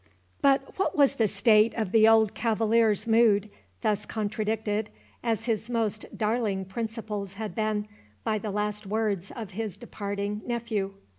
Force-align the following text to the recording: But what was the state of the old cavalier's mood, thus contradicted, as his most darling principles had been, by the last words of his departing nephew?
But 0.41 0.79
what 0.79 0.97
was 0.97 1.17
the 1.17 1.27
state 1.27 1.75
of 1.75 1.91
the 1.91 2.07
old 2.07 2.33
cavalier's 2.33 3.05
mood, 3.05 3.51
thus 3.83 4.03
contradicted, 4.03 4.89
as 5.21 5.45
his 5.45 5.69
most 5.69 6.17
darling 6.17 6.65
principles 6.65 7.35
had 7.35 7.53
been, 7.53 7.87
by 8.23 8.39
the 8.39 8.49
last 8.49 8.87
words 8.87 9.29
of 9.29 9.51
his 9.51 9.77
departing 9.77 10.41
nephew? 10.43 10.95